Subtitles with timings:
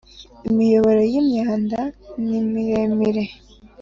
[0.49, 1.79] Imiyoboro y ‘imyanda
[2.25, 3.23] nimiremire.